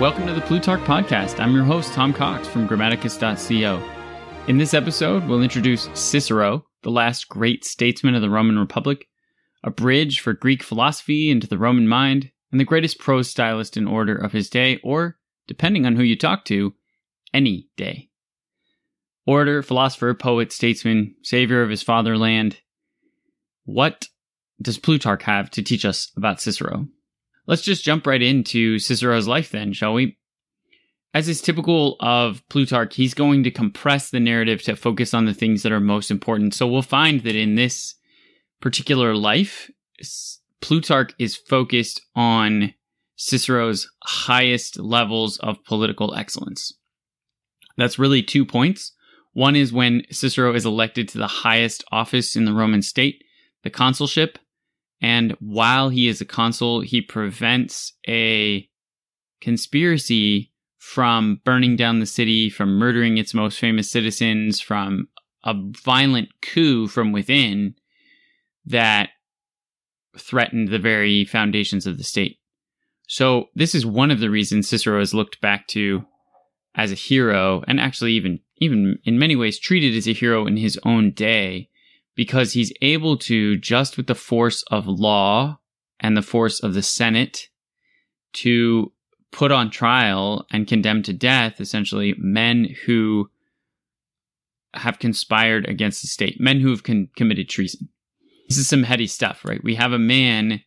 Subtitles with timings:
[0.00, 1.38] welcome to the Plutarch Podcast.
[1.40, 3.86] I'm your host, Tom Cox from Grammaticus.co.
[4.48, 9.08] In this episode, we'll introduce Cicero, the last great statesman of the Roman Republic,
[9.62, 13.86] a bridge for Greek philosophy into the Roman mind, and the greatest prose stylist in
[13.86, 16.72] order of his day, or, depending on who you talk to,
[17.34, 18.08] any day.
[19.26, 22.62] Orator, philosopher, poet, statesman, savior of his fatherland.
[23.64, 24.08] What
[24.62, 26.88] does Plutarch have to teach us about Cicero?
[27.46, 30.16] Let's just jump right into Cicero's life then, shall we?
[31.12, 35.34] As is typical of Plutarch, he's going to compress the narrative to focus on the
[35.34, 36.54] things that are most important.
[36.54, 37.96] So we'll find that in this
[38.60, 39.70] particular life,
[40.60, 42.74] Plutarch is focused on
[43.16, 46.72] Cicero's highest levels of political excellence.
[47.76, 48.92] That's really two points.
[49.32, 53.24] One is when Cicero is elected to the highest office in the Roman state,
[53.62, 54.38] the consulship,
[55.00, 58.68] and while he is a consul, he prevents a
[59.40, 65.08] conspiracy from burning down the city, from murdering its most famous citizens, from
[65.44, 67.74] a violent coup from within
[68.66, 69.10] that
[70.18, 72.38] threatened the very foundations of the state.
[73.08, 76.04] So, this is one of the reasons Cicero is looked back to
[76.74, 80.56] as a hero, and actually, even, even in many ways, treated as a hero in
[80.56, 81.69] his own day
[82.14, 85.58] because he's able to, just with the force of law
[85.98, 87.48] and the force of the Senate,
[88.32, 88.92] to
[89.32, 93.28] put on trial and condemn to death essentially men who
[94.74, 97.88] have conspired against the state, men who have con- committed treason.
[98.48, 99.62] This is some heady stuff, right?
[99.62, 100.62] We have a man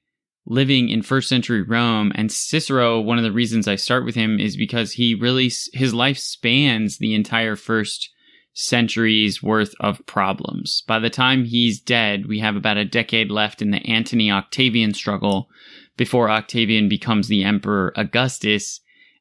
[0.46, 4.40] living in first century Rome, and Cicero, one of the reasons I start with him
[4.40, 8.10] is because he really, his life spans the entire first
[8.54, 10.84] centuries worth of problems.
[10.88, 14.94] By the time he's dead, we have about a decade left in the Antony Octavian
[14.94, 15.50] struggle
[15.98, 18.80] before Octavian becomes the Emperor Augustus,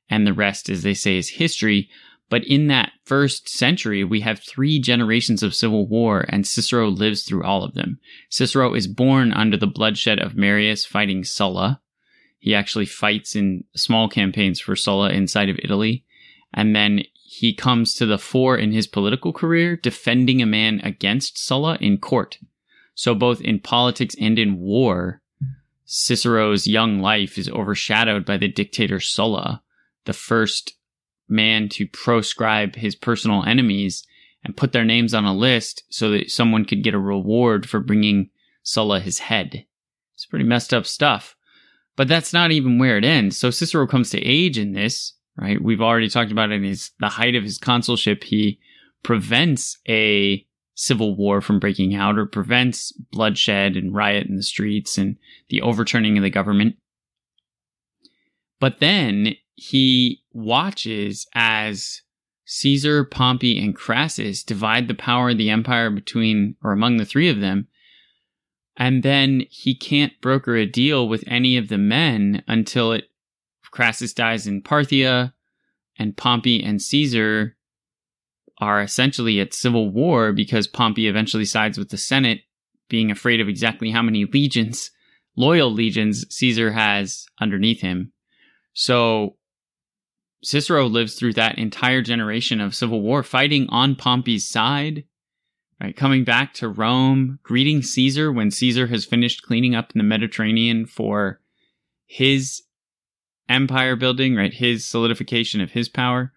[0.09, 1.89] and the rest, as they say, is history.
[2.29, 7.25] But in that first century, we have three generations of civil war, and Cicero lives
[7.25, 7.99] through all of them.
[8.31, 11.81] Cicero is born under the bloodshed of Marius fighting Sulla.
[12.39, 16.05] He actually fights in small campaigns for Sulla inside of Italy.
[16.55, 17.03] And then
[17.35, 21.97] he comes to the fore in his political career, defending a man against Sulla in
[21.97, 22.39] court.
[22.95, 25.23] So, both in politics and in war,
[25.87, 29.63] Cicero's young life is overshadowed by the dictator Sulla,
[30.05, 30.75] the first
[31.27, 34.07] man to proscribe his personal enemies
[34.45, 37.81] and put their names on a list so that someone could get a reward for
[37.81, 38.29] bringing
[38.63, 39.65] Sulla his head.
[40.15, 41.35] It's pretty messed up stuff.
[41.97, 43.39] But that's not even where it ends.
[43.39, 45.63] So Cicero comes to age in this right?
[45.63, 48.59] We've already talked about it in his the height of his consulship, he
[49.03, 54.97] prevents a civil war from breaking out or prevents bloodshed and riot in the streets
[54.97, 55.17] and
[55.49, 56.77] the overturning of the government.
[58.59, 62.03] But then he watches as
[62.45, 67.29] Caesar, Pompey, and Crassus divide the power of the empire between or among the three
[67.29, 67.69] of them.
[68.77, 73.09] And then he can't broker a deal with any of the men until it
[73.73, 75.33] Crassus dies in Parthia,
[75.99, 77.57] and Pompey and Caesar
[78.59, 82.43] are essentially at civil war because Pompey eventually sides with the Senate,
[82.89, 84.91] being afraid of exactly how many legions,
[85.37, 88.13] loyal legions, Caesar has underneath him.
[88.75, 89.37] So
[90.45, 95.05] Cicero lives through that entire generation of civil war, fighting on Pompey's side,
[95.81, 95.97] right?
[95.97, 100.85] Coming back to Rome, greeting Caesar when Caesar has finished cleaning up in the Mediterranean
[100.85, 101.41] for
[102.07, 102.63] his
[103.53, 104.53] empire building, right?
[104.53, 106.33] His solidification of his power.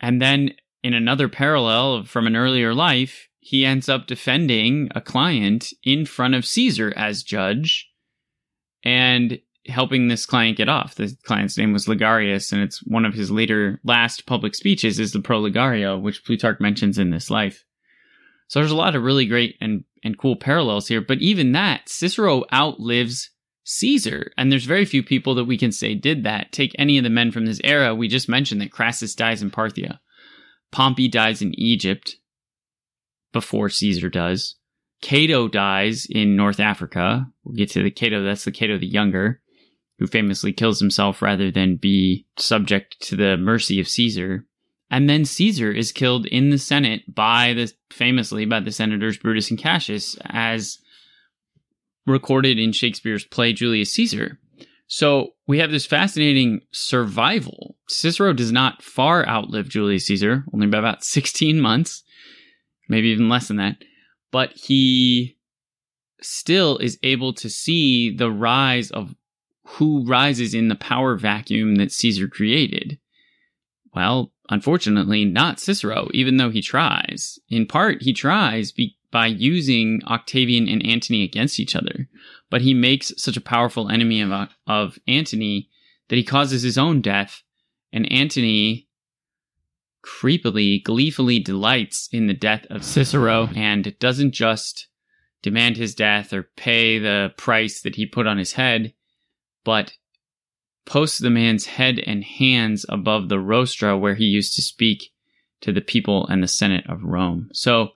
[0.00, 5.72] And then in another parallel from an earlier life, he ends up defending a client
[5.82, 7.90] in front of Caesar as judge
[8.84, 10.94] and helping this client get off.
[10.94, 15.12] The client's name was Ligarius, and it's one of his later last public speeches is
[15.12, 17.64] the Pro Proligario, which Plutarch mentions in this life.
[18.48, 21.00] So there's a lot of really great and, and cool parallels here.
[21.00, 23.30] But even that, Cicero outlives
[23.72, 24.32] Caesar.
[24.36, 26.50] And there's very few people that we can say did that.
[26.50, 27.94] Take any of the men from this era.
[27.94, 30.00] We just mentioned that Crassus dies in Parthia.
[30.72, 32.16] Pompey dies in Egypt
[33.32, 34.56] before Caesar does.
[35.02, 37.28] Cato dies in North Africa.
[37.44, 39.40] We'll get to the Cato, that's the Cato the Younger,
[39.98, 44.46] who famously kills himself rather than be subject to the mercy of Caesar.
[44.90, 49.48] And then Caesar is killed in the Senate by the famously by the senators Brutus
[49.48, 50.78] and Cassius as
[52.06, 54.38] recorded in Shakespeare's play Julius Caesar.
[54.86, 57.76] So we have this fascinating survival.
[57.88, 62.02] Cicero does not far outlive Julius Caesar, only by about 16 months,
[62.88, 63.76] maybe even less than that.
[64.32, 65.36] But he
[66.20, 69.14] still is able to see the rise of
[69.64, 72.98] who rises in the power vacuum that Caesar created?
[73.94, 77.38] Well, unfortunately, not Cicero, even though he tries.
[77.48, 82.08] In part, he tries be- by using Octavian and Antony against each other,
[82.48, 85.68] but he makes such a powerful enemy of, of Antony
[86.08, 87.42] that he causes his own death,
[87.92, 88.88] and Antony
[90.04, 94.88] creepily, gleefully delights in the death of Cicero and doesn't just
[95.42, 98.94] demand his death or pay the price that he put on his head,
[99.64, 99.94] but
[100.86, 105.12] posts the man's head and hands above the rostra where he used to speak
[105.60, 107.48] to the people and the Senate of Rome.
[107.52, 107.90] So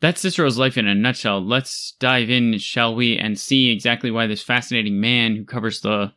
[0.00, 1.44] that's Cicero's life in a nutshell.
[1.44, 6.12] Let's dive in, shall we, and see exactly why this fascinating man who covers the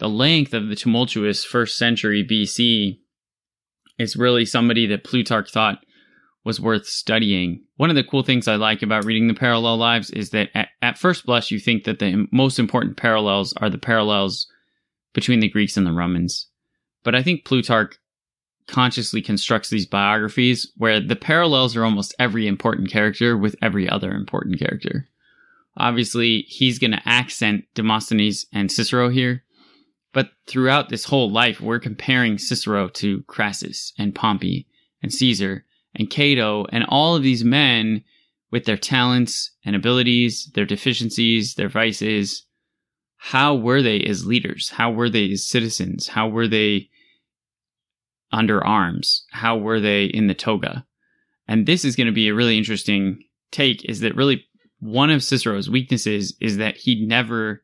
[0.00, 2.98] the length of the tumultuous first century BC
[3.96, 5.78] is really somebody that Plutarch thought
[6.44, 7.62] was worth studying.
[7.76, 10.68] One of the cool things I like about reading the parallel lives is that at,
[10.82, 14.46] at, first blush, you think that the most important parallels are the parallels
[15.14, 16.48] between the Greeks and the Romans.
[17.02, 17.96] But I think Plutarch
[18.66, 24.12] consciously constructs these biographies where the parallels are almost every important character with every other
[24.12, 25.08] important character.
[25.76, 29.42] Obviously, he's going to accent Demosthenes and Cicero here,
[30.12, 34.66] but throughout this whole life, we're comparing Cicero to Crassus and Pompey
[35.02, 35.64] and Caesar
[35.94, 38.04] and Cato and all of these men
[38.50, 42.46] with their talents and abilities, their deficiencies, their vices.
[43.16, 44.70] How were they as leaders?
[44.70, 46.08] How were they as citizens?
[46.08, 46.88] How were they
[48.34, 49.24] under arms?
[49.30, 50.84] How were they in the toga?
[51.48, 54.44] And this is going to be a really interesting take is that really
[54.80, 57.62] one of Cicero's weaknesses is that he never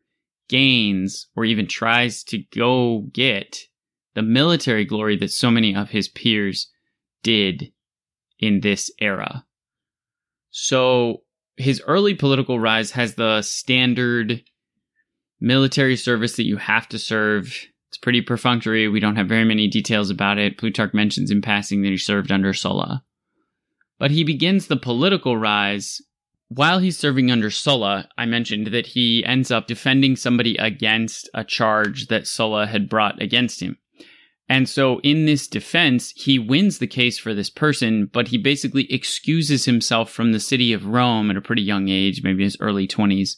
[0.48, 3.58] gains or even tries to go get
[4.14, 6.70] the military glory that so many of his peers
[7.22, 7.72] did
[8.38, 9.44] in this era.
[10.50, 11.22] So
[11.56, 14.42] his early political rise has the standard
[15.40, 17.66] military service that you have to serve.
[18.00, 18.88] Pretty perfunctory.
[18.88, 20.58] We don't have very many details about it.
[20.58, 23.04] Plutarch mentions in passing that he served under Sulla.
[23.98, 26.00] But he begins the political rise
[26.48, 28.08] while he's serving under Sulla.
[28.16, 33.20] I mentioned that he ends up defending somebody against a charge that Sulla had brought
[33.22, 33.76] against him.
[34.48, 38.92] And so in this defense, he wins the case for this person, but he basically
[38.92, 42.88] excuses himself from the city of Rome at a pretty young age, maybe his early
[42.88, 43.36] 20s,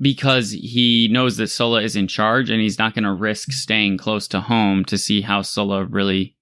[0.00, 3.98] because he knows that Sulla is in charge and he's not going to risk staying
[3.98, 6.36] close to home to see how Sulla really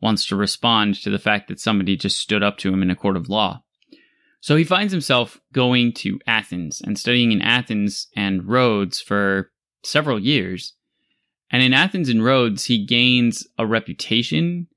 [0.00, 2.96] wants to respond to the fact that somebody just stood up to him in a
[2.96, 3.62] court of law.
[4.40, 9.52] So he finds himself going to Athens and studying in Athens and Rhodes for
[9.84, 10.74] several years
[11.52, 14.68] and in Athens and Rhodes, he gains a reputation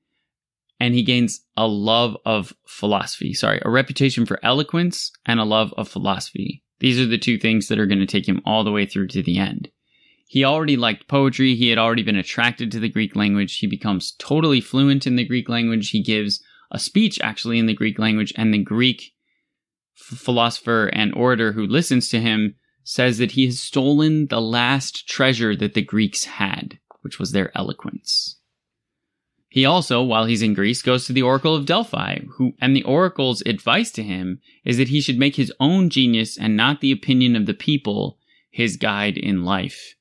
[0.78, 3.34] and he gains a love of philosophy.
[3.34, 6.64] Sorry, a reputation for eloquence and a love of philosophy.
[6.80, 9.08] These are the two things that are going to take him all the way through
[9.10, 9.70] to the end.
[10.28, 11.56] He already liked poetry.
[11.56, 13.58] He had already been attracted to the Greek language.
[13.58, 15.92] He becomes totally fluent in the Greek language.
[15.92, 19.14] He gives a speech actually in the Greek language, and the Greek
[19.98, 25.08] f- philosopher and orator who listens to him says that he has stolen the last
[25.08, 28.40] treasure that the Greeks had, which was their eloquence.
[29.56, 32.84] He also, while he's in Greece, goes to the Oracle of Delphi, who, and the
[32.84, 36.92] Oracle's advice to him is that he should make his own genius and not the
[36.92, 38.18] opinion of the people
[38.52, 39.96] his guide in life.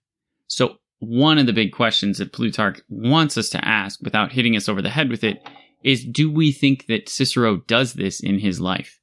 [0.48, 4.68] So, one of the big questions that Plutarch wants us to ask without hitting us
[4.68, 5.40] over the head with it
[5.84, 8.98] is do we think that Cicero does this in his life?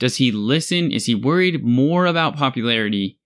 [0.00, 0.90] Does he listen?
[0.90, 3.20] Is he worried more about popularity?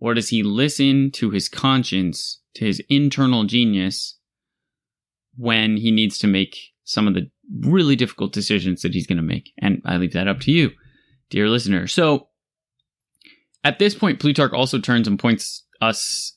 [0.00, 4.18] Or does he listen to his conscience, to his internal genius,
[5.36, 9.22] when he needs to make some of the really difficult decisions that he's going to
[9.22, 9.52] make?
[9.58, 10.70] And I leave that up to you,
[11.30, 11.86] dear listener.
[11.86, 12.28] So
[13.64, 16.36] at this point, Plutarch also turns and points us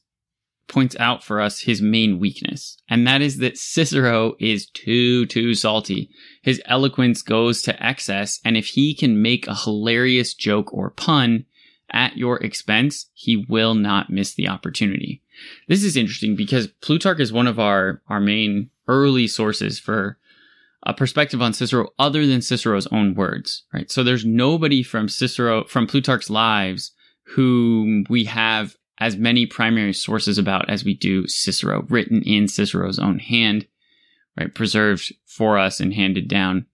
[0.67, 5.53] points out for us his main weakness, and that is that Cicero is too, too
[5.53, 6.09] salty.
[6.41, 11.45] His eloquence goes to excess, and if he can make a hilarious joke or pun
[11.91, 15.21] at your expense, he will not miss the opportunity.
[15.67, 20.17] This is interesting because Plutarch is one of our, our main early sources for
[20.83, 23.89] a perspective on Cicero other than Cicero's own words, right?
[23.89, 26.91] So there's nobody from Cicero, from Plutarch's lives
[27.35, 32.99] whom we have as many primary sources about as we do Cicero, written in Cicero's
[32.99, 33.67] own hand,
[34.37, 34.53] right?
[34.53, 36.67] Preserved for us and handed down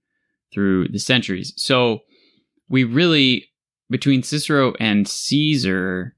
[0.54, 1.54] through the centuries.
[1.56, 2.02] So
[2.70, 3.50] we really,
[3.90, 6.16] between Cicero and Caesar,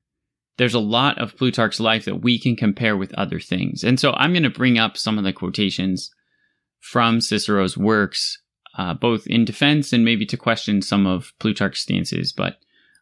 [0.57, 3.83] there's a lot of Plutarch's life that we can compare with other things.
[3.83, 6.12] And so I'm going to bring up some of the quotations
[6.79, 8.39] from Cicero's works,
[8.77, 12.33] uh, both in defense and maybe to question some of Plutarch's stances.
[12.33, 12.57] But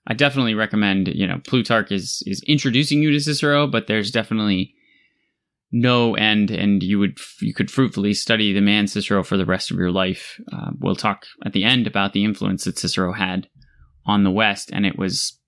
[0.07, 4.73] I definitely recommend, you know, Plutarch is is introducing you to Cicero, but there's definitely
[5.71, 9.71] no end, and you would you could fruitfully study the man Cicero for the rest
[9.71, 10.39] of your life.
[10.51, 13.47] Uh, we'll talk at the end about the influence that Cicero had
[14.05, 15.39] on the West, and it was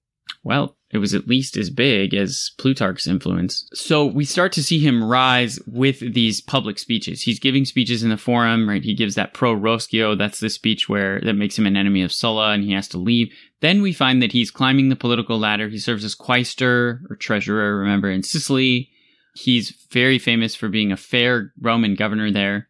[0.44, 3.68] well, it was at least as big as Plutarch's influence.
[3.74, 7.24] So we start to see him rise with these public speeches.
[7.24, 8.84] He's giving speeches in the forum, right?
[8.84, 10.16] He gives that pro Roscio.
[10.16, 13.00] That's the speech where that makes him an enemy of Sulla and he has to
[13.00, 13.34] leave.
[13.60, 15.68] Then we find that he's climbing the political ladder.
[15.68, 18.92] He serves as quaestor or treasurer, remember, in Sicily.
[19.36, 22.70] He's very famous for being a fair Roman governor there.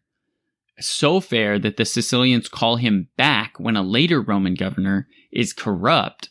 [0.80, 6.30] So fair that the Sicilians call him back when a later Roman governor is corrupt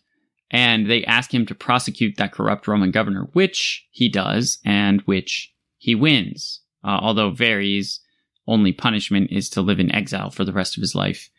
[0.54, 5.52] and they ask him to prosecute that corrupt Roman governor, which he does and which
[5.78, 8.00] he wins, uh, although Verres.
[8.46, 11.30] Only punishment is to live in exile for the rest of his life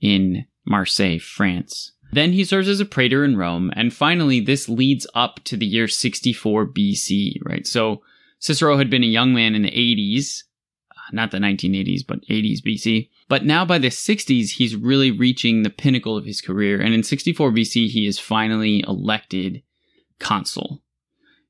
[0.00, 1.92] in Marseille, France.
[2.12, 5.66] Then he serves as a praetor in Rome, and finally, this leads up to the
[5.66, 7.66] year 64 BC, right?
[7.66, 8.02] So
[8.38, 10.44] Cicero had been a young man in the 80s,
[11.12, 13.10] not the 1980s, but 80s BC.
[13.28, 16.80] But now by the 60s, he's really reaching the pinnacle of his career.
[16.80, 19.62] And in 64 BC, he is finally elected
[20.18, 20.82] consul.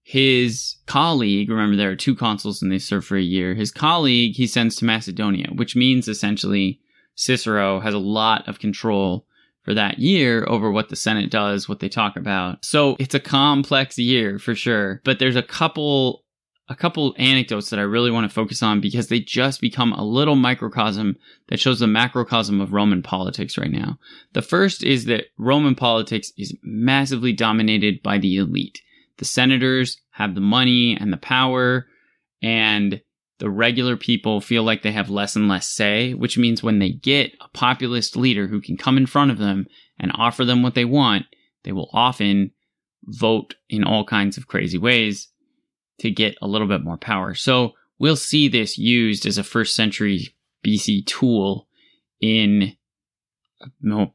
[0.03, 3.55] His colleague, remember there are two consuls and they serve for a year.
[3.55, 6.81] His colleague he sends to Macedonia, which means essentially
[7.15, 9.27] Cicero has a lot of control
[9.63, 12.65] for that year over what the Senate does, what they talk about.
[12.65, 15.01] So it's a complex year for sure.
[15.05, 16.24] But there's a couple
[16.69, 20.05] a couple anecdotes that I really want to focus on because they just become a
[20.05, 21.17] little microcosm
[21.49, 23.99] that shows the macrocosm of Roman politics right now.
[24.33, 28.81] The first is that Roman politics is massively dominated by the elite.
[29.19, 31.87] The senators have the money and the power,
[32.43, 33.01] and
[33.39, 36.91] the regular people feel like they have less and less say, which means when they
[36.91, 39.67] get a populist leader who can come in front of them
[39.99, 41.27] and offer them what they want,
[41.65, 42.53] they will often
[43.05, 45.29] vote in all kinds of crazy ways
[45.99, 47.35] to get a little bit more power.
[47.35, 50.35] So we'll see this used as a first century
[50.65, 51.69] BC tool
[52.21, 52.77] in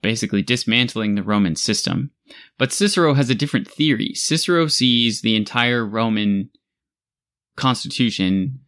[0.02, 2.12] basically dismantling the Roman system.
[2.58, 4.14] But Cicero has a different theory.
[4.14, 6.50] Cicero sees the entire Roman
[7.56, 8.60] constitution,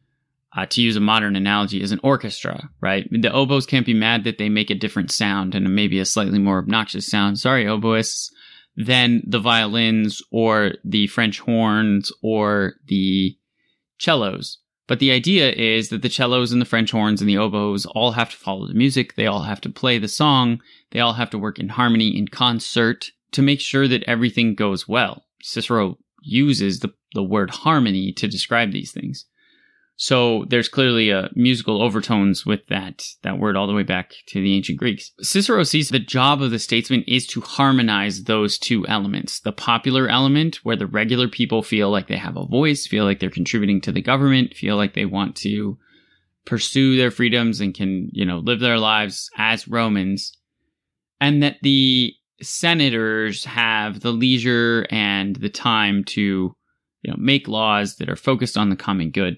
[0.55, 3.07] uh, to use a modern analogy, as an orchestra, right?
[3.11, 6.39] The oboes can't be mad that they make a different sound and maybe a slightly
[6.39, 7.39] more obnoxious sound.
[7.39, 8.31] Sorry, oboists
[8.75, 13.37] than the violins or the French horns or the
[13.99, 14.59] cellos.
[14.87, 18.11] But the idea is that the cellos and the French horns and the oboes all
[18.11, 19.15] have to follow the music.
[19.15, 20.61] They all have to play the song.
[20.91, 24.87] They all have to work in harmony, in concert, to make sure that everything goes
[24.87, 25.23] well.
[25.41, 29.25] Cicero uses the, the word harmony to describe these things.
[30.01, 34.41] So there's clearly a musical overtones with that that word all the way back to
[34.41, 35.11] the ancient Greeks.
[35.21, 39.41] Cicero sees the job of the statesman is to harmonize those two elements.
[39.41, 43.19] The popular element where the regular people feel like they have a voice, feel like
[43.19, 45.77] they're contributing to the government, feel like they want to
[46.47, 50.35] pursue their freedoms and can, you know, live their lives as Romans.
[51.19, 56.55] And that the senators have the leisure and the time to,
[57.03, 59.37] you know, make laws that are focused on the common good.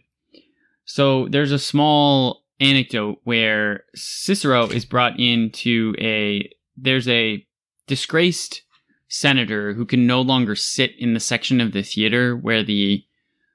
[0.86, 7.46] So there's a small anecdote where Cicero is brought into a there's a
[7.88, 8.64] disgraced
[9.08, 13.04] senator who can no longer sit in the section of the theater where the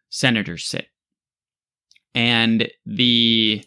[0.08, 0.88] senators sit.
[2.14, 3.64] And the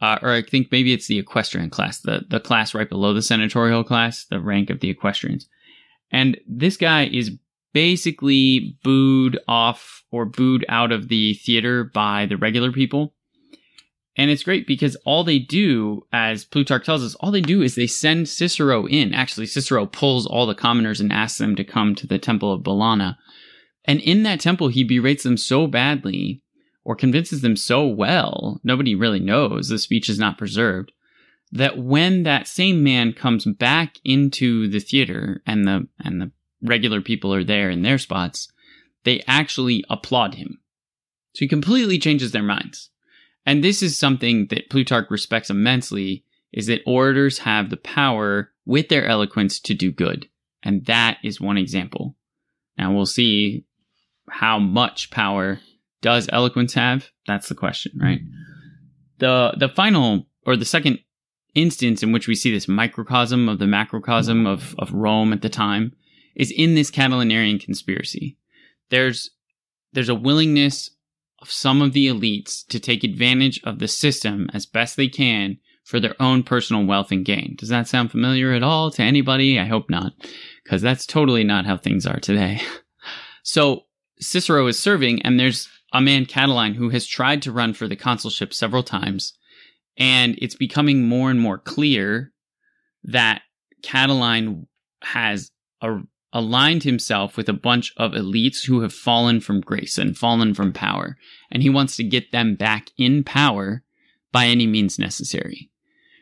[0.00, 3.22] uh, or I think maybe it's the equestrian class, the, the class right below the
[3.22, 5.48] senatorial class, the rank of the equestrians.
[6.10, 7.32] And this guy is
[7.72, 13.14] basically booed off or booed out of the theater by the regular people.
[14.16, 17.76] And it's great because all they do, as Plutarch tells us, all they do is
[17.76, 19.14] they send Cicero in.
[19.14, 22.62] Actually, Cicero pulls all the commoners and asks them to come to the temple of
[22.62, 23.16] Bellona.
[23.84, 26.42] And in that temple, he berates them so badly
[26.84, 30.90] or convinces them so well, nobody really knows, the speech is not preserved,
[31.52, 37.00] that when that same man comes back into the theater and the and the regular
[37.00, 38.48] people are there in their spots,
[39.04, 40.60] they actually applaud him.
[41.34, 42.90] So he completely changes their minds.
[43.46, 48.88] And this is something that Plutarch respects immensely is that orators have the power with
[48.88, 50.28] their eloquence to do good.
[50.62, 52.16] And that is one example.
[52.76, 53.64] Now we'll see
[54.28, 55.60] how much power
[56.00, 57.10] does eloquence have?
[57.26, 58.20] That's the question, right?
[59.18, 61.00] The the final or the second
[61.54, 65.48] instance in which we see this microcosm of the macrocosm of, of Rome at the
[65.48, 65.92] time
[66.38, 68.38] is in this Catilinarian conspiracy.
[68.88, 69.30] There's
[69.92, 70.90] there's a willingness
[71.40, 75.58] of some of the elites to take advantage of the system as best they can
[75.84, 77.54] for their own personal wealth and gain.
[77.58, 79.58] Does that sound familiar at all to anybody?
[79.58, 80.12] I hope not,
[80.62, 82.60] because that's totally not how things are today.
[83.42, 83.84] so
[84.20, 87.96] Cicero is serving, and there's a man, Catiline, who has tried to run for the
[87.96, 89.32] consulship several times,
[89.96, 92.32] and it's becoming more and more clear
[93.04, 93.42] that
[93.82, 94.66] Catiline
[95.02, 96.00] has a,
[96.32, 100.72] aligned himself with a bunch of elites who have fallen from grace and fallen from
[100.72, 101.16] power,
[101.50, 103.82] and he wants to get them back in power
[104.32, 105.70] by any means necessary.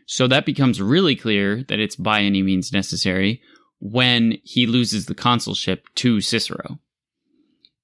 [0.06, 3.42] So that becomes really clear that it's by any means necessary
[3.80, 6.78] when he loses the consulship to Cicero.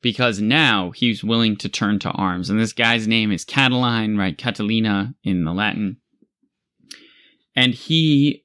[0.00, 2.50] Because now he's willing to turn to arms.
[2.50, 4.36] And this guy's name is Catiline, right?
[4.36, 5.98] Catilina in the Latin.
[7.54, 8.44] And he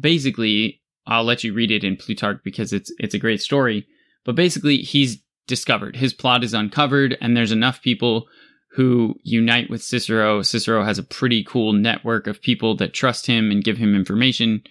[0.00, 3.86] basically, I'll let you read it in Plutarch because it's it's a great story.
[4.24, 8.26] But basically, he's discovered his plot is uncovered, and there's enough people
[8.72, 10.42] who unite with Cicero.
[10.42, 14.62] Cicero has a pretty cool network of people that trust him and give him information.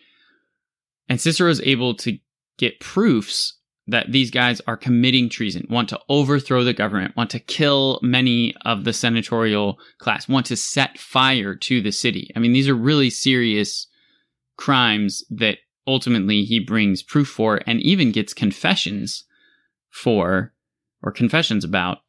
[1.07, 2.17] And Cicero is able to
[2.57, 3.57] get proofs
[3.87, 8.55] that these guys are committing treason, want to overthrow the government, want to kill many
[8.63, 12.31] of the senatorial class, want to set fire to the city.
[12.35, 13.87] I mean, these are really serious
[14.57, 15.57] crimes that
[15.87, 19.23] ultimately he brings proof for and even gets confessions
[19.89, 20.53] for
[21.01, 21.99] or confessions about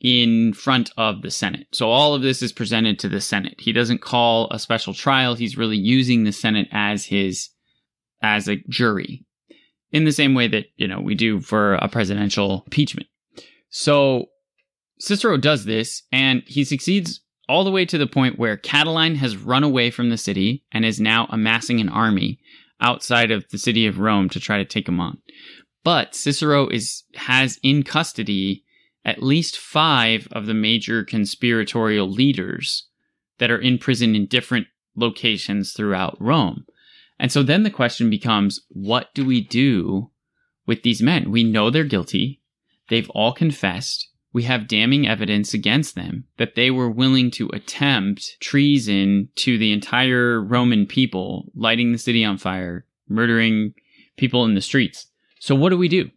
[0.00, 1.66] in front of the Senate.
[1.72, 3.54] So all of this is presented to the Senate.
[3.58, 5.34] He doesn't call a special trial.
[5.34, 7.50] He's really using the Senate as his
[8.22, 9.24] as a jury
[9.92, 13.08] in the same way that, you know, we do for a presidential impeachment.
[13.68, 14.26] So
[14.98, 19.36] Cicero does this and he succeeds all the way to the point where Catiline has
[19.36, 22.38] run away from the city and is now amassing an army
[22.80, 25.18] outside of the city of Rome to try to take him on.
[25.84, 28.64] But Cicero is has in custody
[29.04, 32.88] at least five of the major conspiratorial leaders
[33.38, 34.66] that are in prison in different
[34.96, 36.66] locations throughout Rome.
[37.18, 40.10] And so then the question becomes what do we do
[40.66, 41.30] with these men?
[41.30, 42.40] We know they're guilty.
[42.88, 44.08] They've all confessed.
[44.36, 49.72] We have damning evidence against them that they were willing to attempt treason to the
[49.72, 53.72] entire Roman people, lighting the city on fire, murdering
[54.18, 55.06] people in the streets.
[55.40, 56.10] So what do we do?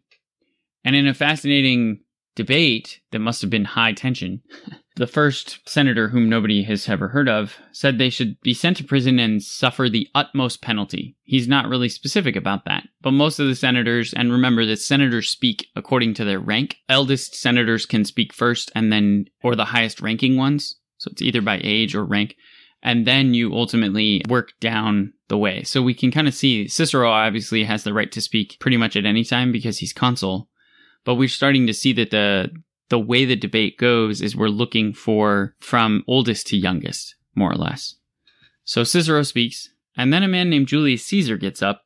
[0.84, 2.02] And in a fascinating
[2.36, 4.42] debate that must have been high tension,
[5.00, 8.84] the first senator, whom nobody has ever heard of, said they should be sent to
[8.84, 11.16] prison and suffer the utmost penalty.
[11.24, 15.30] He's not really specific about that, but most of the senators, and remember that senators
[15.30, 16.76] speak according to their rank.
[16.90, 20.76] Eldest senators can speak first, and then, or the highest ranking ones.
[20.98, 22.36] So it's either by age or rank.
[22.84, 25.64] And then you ultimately work down the way.
[25.64, 28.98] So we can kind of see Cicero obviously has the right to speak pretty much
[28.98, 30.50] at any time because he's consul
[31.06, 32.50] but we're starting to see that the
[32.90, 37.56] the way the debate goes is we're looking for from oldest to youngest, more or
[37.56, 37.96] less.
[38.64, 41.84] So Cicero speaks, and then a man named Julius Caesar gets up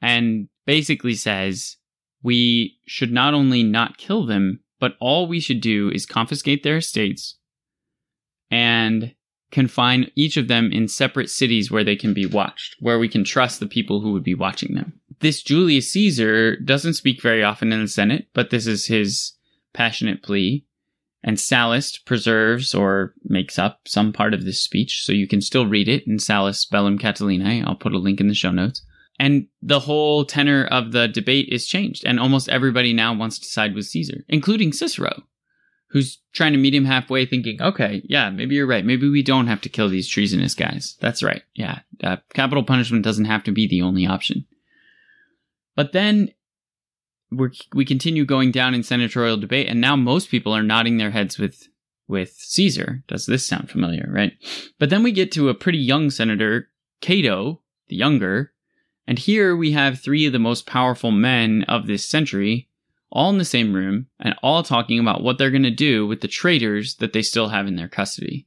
[0.00, 1.76] and basically says,
[2.22, 6.78] We should not only not kill them, but all we should do is confiscate their
[6.78, 7.36] estates
[8.50, 9.14] and
[9.50, 13.22] confine each of them in separate cities where they can be watched, where we can
[13.22, 14.98] trust the people who would be watching them.
[15.20, 19.32] This Julius Caesar doesn't speak very often in the Senate, but this is his
[19.72, 20.64] passionate plea.
[21.24, 25.66] And Sallust preserves or makes up some part of this speech, so you can still
[25.66, 27.64] read it in Sallust Bellum Catilinae.
[27.64, 28.84] I'll put a link in the show notes.
[29.20, 33.46] And the whole tenor of the debate is changed, and almost everybody now wants to
[33.46, 35.22] side with Caesar, including Cicero,
[35.90, 38.84] who's trying to meet him halfway, thinking, okay, yeah, maybe you're right.
[38.84, 40.96] Maybe we don't have to kill these treasonous guys.
[41.00, 41.42] That's right.
[41.54, 41.80] Yeah.
[42.02, 44.46] Uh, capital punishment doesn't have to be the only option.
[45.76, 46.30] But then
[47.32, 51.10] we we continue going down in senatorial debate, and now most people are nodding their
[51.10, 51.68] heads with
[52.08, 53.02] with Caesar.
[53.08, 54.32] Does this sound familiar, right?
[54.78, 56.68] But then we get to a pretty young senator,
[57.00, 58.52] Cato, the younger,
[59.06, 62.68] and here we have three of the most powerful men of this century
[63.12, 66.22] all in the same room and all talking about what they're going to do with
[66.22, 68.46] the traitors that they still have in their custody.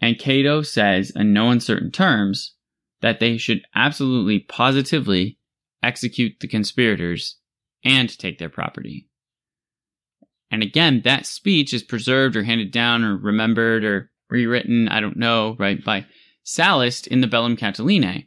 [0.00, 2.54] And Cato says, in no uncertain terms,
[3.02, 5.38] that they should absolutely positively
[5.82, 7.36] execute the conspirators
[7.84, 9.08] and take their property.
[10.50, 15.16] And again, that speech is preserved or handed down or remembered or rewritten, I don't
[15.16, 16.06] know, right, by
[16.44, 18.26] Sallust in the Bellum Catilinae.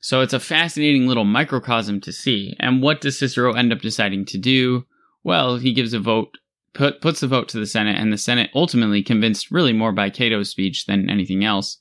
[0.00, 2.54] So it's a fascinating little microcosm to see.
[2.60, 4.84] And what does Cicero end up deciding to do?
[5.24, 6.36] Well, he gives a vote,
[6.74, 10.10] put, puts the vote to the Senate, and the Senate ultimately, convinced really more by
[10.10, 11.80] Cato's speech than anything else,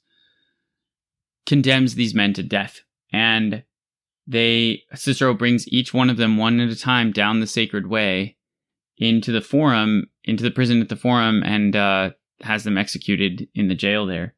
[1.46, 2.80] condemns these men to death.
[3.12, 3.64] And
[4.26, 8.38] they Cicero brings each one of them one at a time down the sacred way
[8.98, 13.68] into the forum, into the prison at the forum, and uh, has them executed in
[13.68, 14.36] the jail there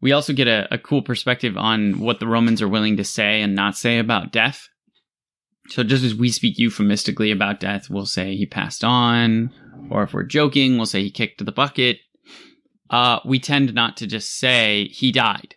[0.00, 3.42] We also get a, a cool perspective on what the Romans are willing to say
[3.42, 4.68] and not say about death.
[5.68, 9.50] So just as we speak euphemistically about death, we'll say he passed on,
[9.90, 11.98] or if we're joking, we'll say he kicked the bucket.
[12.90, 15.54] Uh, we tend not to just say he died.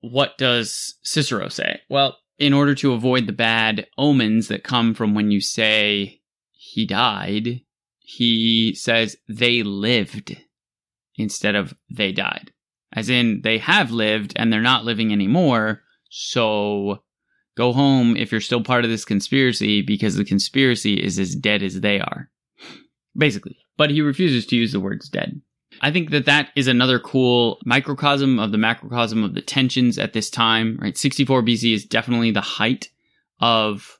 [0.00, 1.80] What does Cicero say?
[1.90, 6.22] Well, in order to avoid the bad omens that come from when you say
[6.52, 7.60] he died,
[8.00, 10.36] he says they lived
[11.16, 12.50] instead of they died.
[12.92, 15.82] As in, they have lived and they're not living anymore.
[16.08, 17.02] So
[17.56, 21.62] go home if you're still part of this conspiracy because the conspiracy is as dead
[21.62, 22.30] as they are.
[23.16, 23.58] Basically.
[23.76, 25.40] But he refuses to use the words dead.
[25.80, 30.12] I think that that is another cool microcosm of the macrocosm of the tensions at
[30.12, 30.96] this time, right?
[30.96, 32.90] 64 BC is definitely the height
[33.40, 33.98] of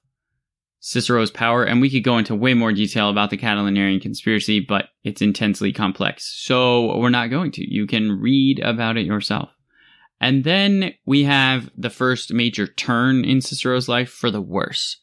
[0.80, 4.88] Cicero's power, and we could go into way more detail about the Catilinarian conspiracy, but
[5.04, 6.24] it's intensely complex.
[6.24, 7.70] So we're not going to.
[7.70, 9.50] You can read about it yourself.
[10.20, 14.98] And then we have the first major turn in Cicero's life for the worse.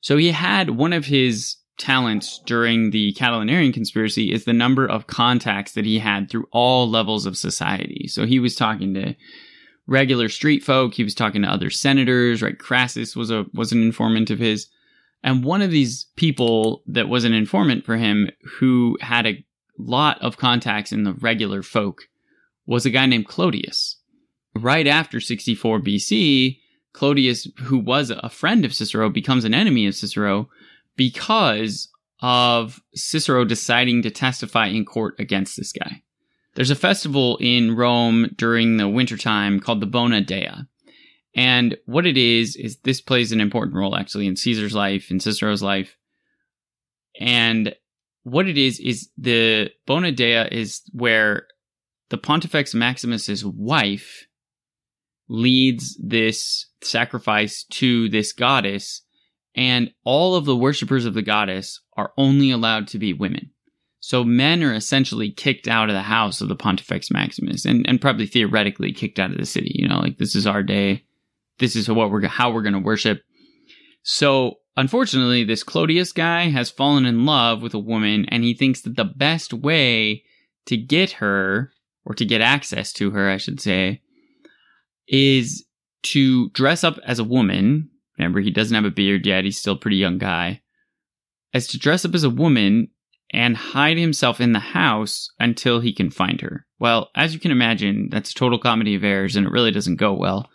[0.00, 5.06] So he had one of his talents during the Catilinarian conspiracy is the number of
[5.06, 8.06] contacts that he had through all levels of society.
[8.06, 9.14] So he was talking to
[9.86, 12.58] regular street folk, he was talking to other senators, right?
[12.58, 14.68] Crassus was a was an informant of his.
[15.22, 19.44] And one of these people that was an informant for him who had a
[19.78, 22.08] lot of contacts in the regular folk
[22.66, 23.96] was a guy named Clodius.
[24.54, 26.58] Right after 64 BC,
[26.92, 30.48] Clodius, who was a friend of Cicero, becomes an enemy of Cicero
[31.00, 31.88] because
[32.20, 36.02] of Cicero deciding to testify in court against this guy.
[36.56, 40.50] There's a festival in Rome during the wintertime called the Bona Dea.
[41.34, 45.20] And what it is, is this plays an important role actually in Caesar's life, in
[45.20, 45.96] Cicero's life.
[47.18, 47.74] And
[48.24, 51.46] what it is, is the Bona Dea is where
[52.10, 54.26] the Pontifex Maximus's wife
[55.30, 59.00] leads this sacrifice to this goddess
[59.54, 63.50] and all of the worshippers of the goddess are only allowed to be women.
[64.00, 68.00] So men are essentially kicked out of the house of the Pontifex Maximus, and, and
[68.00, 69.72] probably theoretically kicked out of the city.
[69.74, 71.04] You know, like this is our day,
[71.58, 73.22] this is what we're how we're going to worship.
[74.02, 78.80] So unfortunately, this Clodius guy has fallen in love with a woman, and he thinks
[78.82, 80.24] that the best way
[80.66, 81.72] to get her,
[82.06, 84.00] or to get access to her, I should say,
[85.06, 85.66] is
[86.02, 87.89] to dress up as a woman
[88.20, 89.44] Remember, he doesn't have a beard yet.
[89.44, 90.60] He's still a pretty young guy.
[91.54, 92.88] As to dress up as a woman
[93.32, 96.66] and hide himself in the house until he can find her.
[96.78, 99.96] Well, as you can imagine, that's a total comedy of errors and it really doesn't
[99.96, 100.50] go well.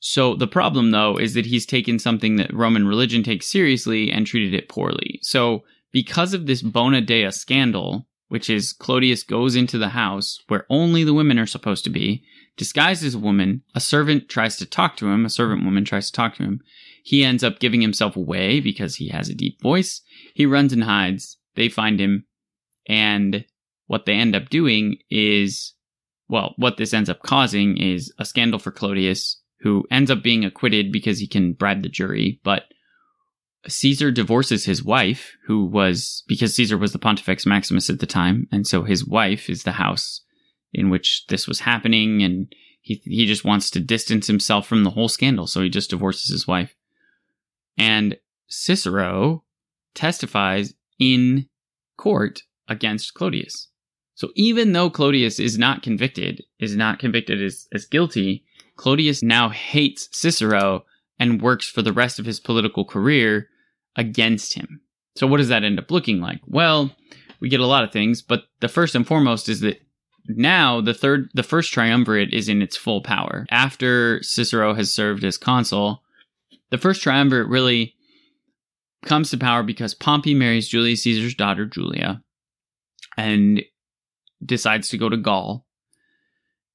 [0.00, 4.26] So the problem, though, is that he's taken something that Roman religion takes seriously and
[4.26, 5.18] treated it poorly.
[5.22, 10.66] So, because of this Bona Dea scandal, which is Clodius goes into the house where
[10.68, 12.22] only the women are supposed to be,
[12.58, 16.06] disguised as a woman, a servant tries to talk to him, a servant woman tries
[16.06, 16.60] to talk to him,
[17.02, 20.02] he ends up giving himself away because he has a deep voice.
[20.34, 21.38] He runs and hides.
[21.54, 22.26] They find him.
[22.86, 23.46] And
[23.86, 25.72] what they end up doing is,
[26.28, 30.44] well, what this ends up causing is a scandal for Clodius, who ends up being
[30.44, 32.40] acquitted because he can bribe the jury.
[32.44, 32.64] But
[33.66, 38.48] Caesar divorces his wife, who was, because Caesar was the Pontifex Maximus at the time.
[38.52, 40.20] And so his wife is the house
[40.72, 42.22] in which this was happening.
[42.22, 45.46] And he, he just wants to distance himself from the whole scandal.
[45.46, 46.74] So he just divorces his wife.
[47.76, 48.16] And
[48.48, 49.44] Cicero
[49.94, 51.48] testifies in
[51.96, 53.68] court against Clodius.
[54.14, 58.44] So even though Clodius is not convicted, is not convicted as, as guilty,
[58.76, 60.84] Clodius now hates Cicero
[61.18, 63.48] and works for the rest of his political career
[63.96, 64.80] against him.
[65.16, 66.40] So what does that end up looking like?
[66.46, 66.94] Well,
[67.40, 69.80] we get a lot of things, but the first and foremost is that
[70.28, 73.46] now the third the first triumvirate is in its full power.
[73.50, 76.02] After Cicero has served as consul,
[76.70, 77.94] the first triumvirate really
[79.04, 82.22] comes to power because Pompey marries Julius Caesar's daughter, Julia,
[83.16, 83.62] and
[84.44, 85.64] decides to go to Gaul.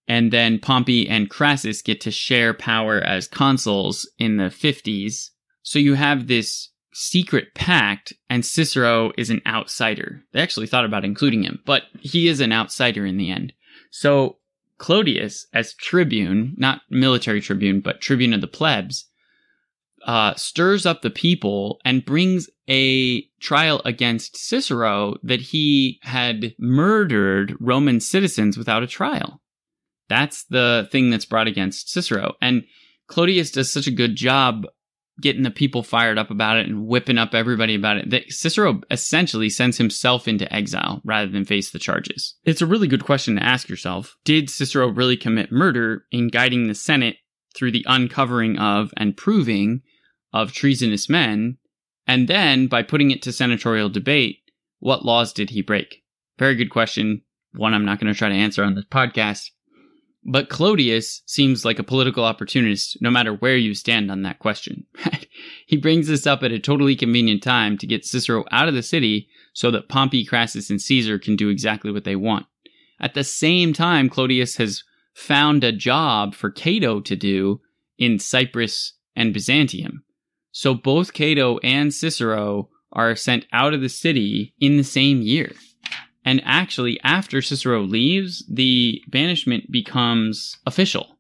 [0.08, 5.30] And then Pompey and Crassus get to share power as consuls in the 50s.
[5.62, 10.24] So you have this secret pact, and Cicero is an outsider.
[10.32, 13.54] They actually thought about including him, but he is an outsider in the end.
[13.92, 14.38] So
[14.80, 19.06] Clodius, as tribune, not military tribune, but tribune of the plebs,
[20.06, 27.56] uh, stirs up the people and brings a trial against Cicero that he had murdered
[27.60, 29.42] Roman citizens without a trial.
[30.10, 32.34] That's the thing that's brought against Cicero.
[32.42, 32.64] And
[33.08, 34.66] Clodius does such a good job
[35.22, 38.82] getting the people fired up about it and whipping up everybody about it, that Cicero
[38.90, 42.36] essentially sends himself into exile rather than face the charges.
[42.46, 44.16] It's a really good question to ask yourself.
[44.24, 47.18] Did Cicero really commit murder in guiding the Senate
[47.56, 49.82] through the uncovering of and proving
[50.34, 51.58] of treasonous men?
[52.08, 54.40] And then by putting it to senatorial debate,
[54.80, 56.04] what laws did he break?
[56.38, 57.22] Very good question.
[57.54, 59.52] One I'm not going to try to answer on this podcast.
[60.26, 64.86] But Clodius seems like a political opportunist no matter where you stand on that question.
[65.68, 68.84] he brings this up at a totally convenient time to get Cicero out of the
[68.84, 72.46] city so that Pompey, Crassus, and Caesar can do exactly what they want.
[73.00, 74.84] At the same time, Clodius has
[75.14, 77.60] found a job for Cato to do
[77.98, 80.04] in Cyprus and Byzantium.
[80.52, 85.52] So both Cato and Cicero are sent out of the city in the same year.
[86.26, 91.18] And actually, after Cicero leaves, the banishment becomes official.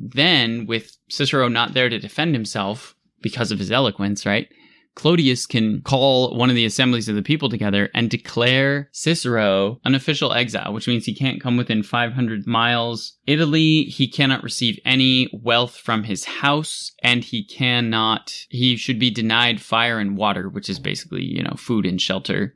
[0.00, 4.48] Then, with Cicero not there to defend himself because of his eloquence, right?
[4.96, 9.94] Clodius can call one of the assemblies of the people together and declare Cicero an
[9.94, 13.16] official exile, which means he can't come within 500 miles.
[13.26, 19.10] Italy, he cannot receive any wealth from his house, and he cannot, he should be
[19.10, 22.54] denied fire and water, which is basically, you know, food and shelter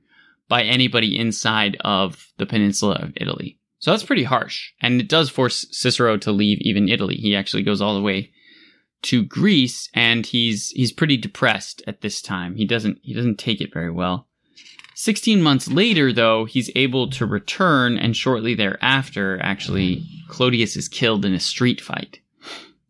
[0.55, 3.59] by anybody inside of the peninsula of Italy.
[3.81, 4.71] So that's pretty harsh.
[4.81, 7.17] And it does force Cicero to leave even Italy.
[7.17, 8.31] He actually goes all the way
[9.03, 12.55] to Greece and he's he's pretty depressed at this time.
[12.55, 14.29] He doesn't he doesn't take it very well.
[14.95, 21.25] 16 months later though, he's able to return and shortly thereafter actually Clodius is killed
[21.25, 22.21] in a street fight.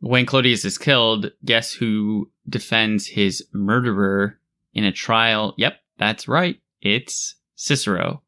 [0.00, 4.38] When Clodius is killed, guess who defends his murderer
[4.74, 5.54] in a trial?
[5.56, 6.60] Yep, that's right.
[6.82, 8.22] It's Cicero.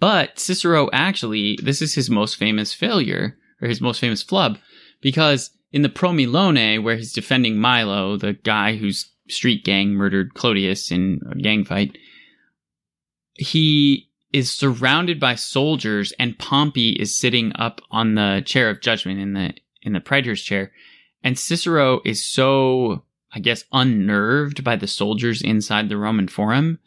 [0.00, 4.58] But Cicero actually, this is his most famous failure, or his most famous flub,
[5.00, 10.34] because in the Pro Milone, where he's defending Milo, the guy whose street gang murdered
[10.34, 11.96] Clodius in a gang fight,
[13.34, 19.20] he is surrounded by soldiers and Pompey is sitting up on the chair of judgment
[19.20, 20.72] in the in the praetor's chair.
[21.22, 26.78] And Cicero is so, I guess, unnerved by the soldiers inside the Roman Forum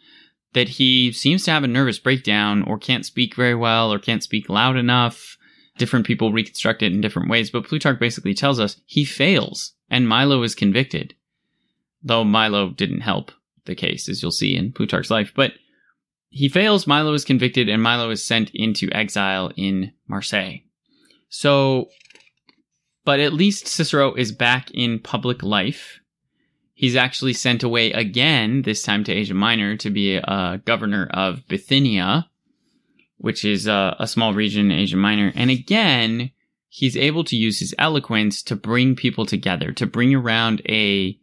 [0.53, 4.23] that he seems to have a nervous breakdown or can't speak very well or can't
[4.23, 5.38] speak loud enough.
[5.77, 10.07] Different people reconstruct it in different ways, but Plutarch basically tells us he fails and
[10.07, 11.13] Milo is convicted.
[12.01, 13.31] Though Milo didn't help
[13.65, 15.33] the case, as you'll see in Plutarch's life.
[15.36, 15.53] But
[16.29, 20.60] he fails, Milo is convicted, and Milo is sent into exile in Marseille.
[21.29, 21.89] So,
[23.05, 25.99] but at least Cicero is back in public life
[26.77, 31.41] He's actually sent away again, this time to Asia Minor, to be a governor of
[31.47, 32.29] Bithynia,
[33.17, 35.31] which is a, a small region in Asia Minor.
[35.33, 36.29] And again,
[36.69, 41.17] he's able to use his eloquence to bring people together, to bring around a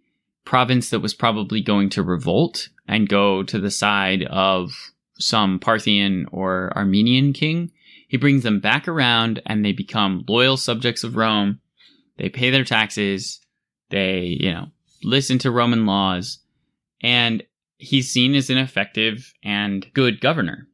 [0.44, 4.72] province that was probably going to revolt and go to the side of
[5.20, 7.70] some Parthian or Armenian king.
[8.08, 11.60] He brings them back around and they become loyal subjects of Rome.
[12.16, 13.38] They pay their taxes.
[13.90, 14.66] They, you know,
[15.04, 16.38] listen to Roman laws,
[17.02, 17.42] and
[17.76, 20.68] he's seen as an effective and good governor.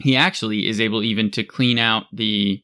[0.00, 2.62] He actually is able even to clean out the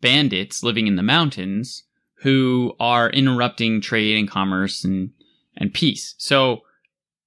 [0.00, 1.84] bandits living in the mountains
[2.16, 5.10] who are interrupting trade and commerce and,
[5.56, 6.14] and peace.
[6.18, 6.60] So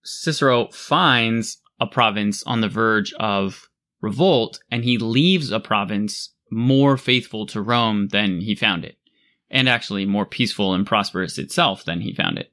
[0.04, 3.68] Cicero finds a province on the verge of
[4.02, 8.98] revolt and he leaves a province more faithful to Rome than he found it
[9.56, 12.52] and actually more peaceful and prosperous itself than he found it.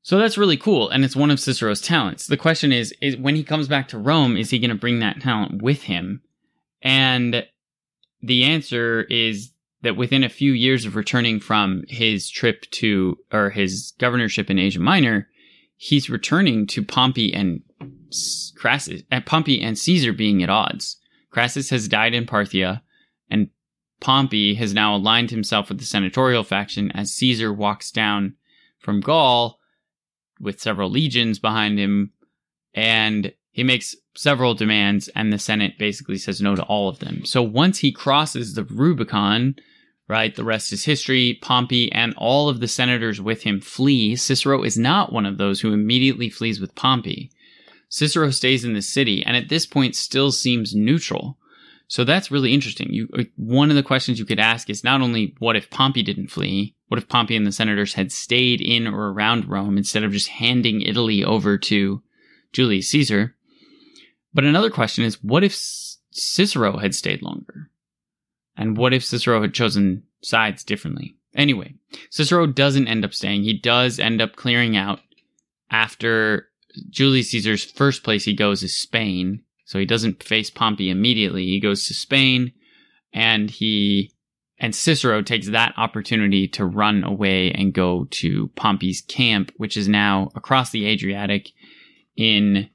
[0.00, 2.26] So that's really cool, and it's one of Cicero's talents.
[2.26, 5.00] The question is, is when he comes back to Rome, is he going to bring
[5.00, 6.22] that talent with him?
[6.80, 7.44] And
[8.22, 9.50] the answer is
[9.82, 14.58] that within a few years of returning from his trip to, or his governorship in
[14.58, 15.28] Asia Minor,
[15.76, 17.62] he's returning to Pompey and
[18.56, 20.96] Crassus, and Pompey and Caesar being at odds.
[21.30, 22.80] Crassus has died in Parthia,
[23.28, 23.50] and
[24.00, 28.34] Pompey has now aligned himself with the senatorial faction as Caesar walks down
[28.78, 29.58] from Gaul
[30.38, 32.12] with several legions behind him,
[32.74, 37.24] and he makes several demands, and the Senate basically says no to all of them.
[37.24, 39.56] So once he crosses the Rubicon,
[40.08, 41.38] right, the rest is history.
[41.40, 44.14] Pompey and all of the senators with him flee.
[44.14, 47.30] Cicero is not one of those who immediately flees with Pompey.
[47.88, 51.38] Cicero stays in the city, and at this point still seems neutral.
[51.88, 52.92] So that's really interesting.
[52.92, 56.02] You, uh, one of the questions you could ask is not only what if Pompey
[56.02, 56.74] didn't flee?
[56.88, 60.28] What if Pompey and the senators had stayed in or around Rome instead of just
[60.28, 62.02] handing Italy over to
[62.52, 63.36] Julius Caesar?
[64.34, 65.54] But another question is what if
[66.10, 67.70] Cicero had stayed longer?
[68.56, 71.16] And what if Cicero had chosen sides differently?
[71.34, 71.74] Anyway,
[72.10, 73.42] Cicero doesn't end up staying.
[73.44, 75.00] He does end up clearing out
[75.70, 76.48] after
[76.90, 79.42] Julius Caesar's first place he goes is Spain.
[79.66, 81.44] So he doesn't face Pompey immediately.
[81.44, 82.52] He goes to Spain
[83.12, 84.12] and he
[84.58, 89.86] and Cicero takes that opportunity to run away and go to Pompey's camp, which is
[89.86, 91.50] now across the Adriatic
[92.16, 92.70] in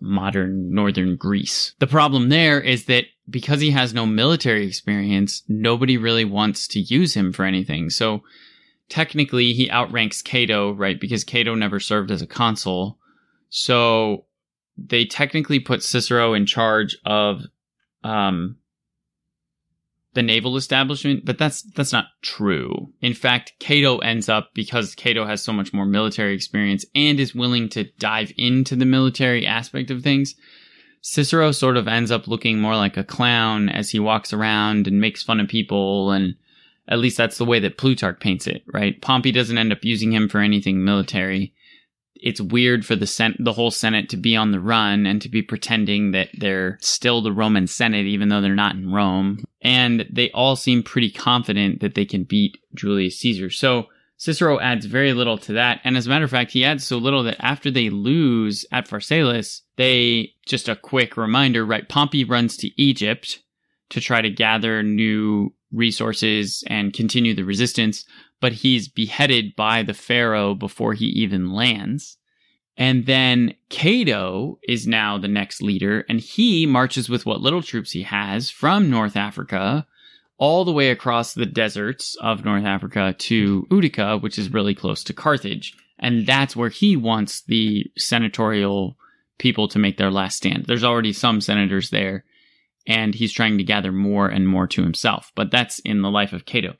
[0.00, 1.74] modern northern Greece.
[1.80, 6.80] The problem there is that because he has no military experience, nobody really wants to
[6.80, 7.90] use him for anything.
[7.90, 8.22] So
[8.88, 10.98] technically he outranks Cato, right?
[10.98, 12.98] Because Cato never served as a consul.
[13.50, 14.24] So
[14.78, 17.42] they technically put Cicero in charge of
[18.04, 18.56] um,
[20.14, 22.92] the naval establishment, but that's that's not true.
[23.00, 27.34] In fact, Cato ends up because Cato has so much more military experience and is
[27.34, 30.34] willing to dive into the military aspect of things.
[31.00, 35.00] Cicero sort of ends up looking more like a clown as he walks around and
[35.00, 36.34] makes fun of people and
[36.88, 39.00] at least that's the way that Plutarch paints it, right?
[39.00, 41.52] Pompey doesn't end up using him for anything military
[42.20, 45.28] it's weird for the sen- the whole Senate to be on the run and to
[45.28, 49.44] be pretending that they're still the Roman Senate, even though they're not in Rome.
[49.62, 53.50] And they all seem pretty confident that they can beat Julius Caesar.
[53.50, 55.80] So Cicero adds very little to that.
[55.84, 58.88] And as a matter of fact, he adds so little that after they lose at
[58.88, 61.88] Pharsalus, they just a quick reminder, right?
[61.88, 63.40] Pompey runs to Egypt
[63.90, 68.04] to try to gather new resources and continue the resistance
[68.40, 72.16] but he's beheaded by the pharaoh before he even lands.
[72.76, 77.90] And then Cato is now the next leader, and he marches with what little troops
[77.90, 79.86] he has from North Africa
[80.38, 85.02] all the way across the deserts of North Africa to Utica, which is really close
[85.04, 85.74] to Carthage.
[85.98, 88.96] And that's where he wants the senatorial
[89.38, 90.66] people to make their last stand.
[90.66, 92.24] There's already some senators there,
[92.86, 95.32] and he's trying to gather more and more to himself.
[95.34, 96.76] But that's in the life of Cato.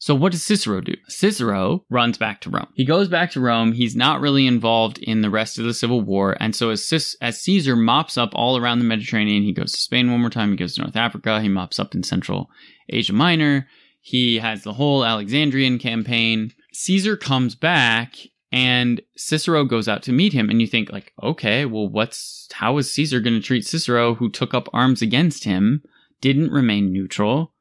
[0.00, 0.94] So what does Cicero do?
[1.08, 2.68] Cicero runs back to Rome.
[2.74, 3.72] He goes back to Rome.
[3.72, 6.36] He's not really involved in the rest of the civil war.
[6.38, 10.10] And so as, as Caesar mops up all around the Mediterranean, he goes to Spain
[10.10, 10.50] one more time.
[10.50, 11.40] He goes to North Africa.
[11.40, 12.48] He mops up in Central
[12.88, 13.66] Asia Minor.
[14.00, 16.52] He has the whole Alexandrian campaign.
[16.72, 18.14] Caesar comes back
[18.52, 20.48] and Cicero goes out to meet him.
[20.48, 24.30] And you think like, okay, well, what's, how is Caesar going to treat Cicero who
[24.30, 25.82] took up arms against him,
[26.20, 27.52] didn't remain neutral?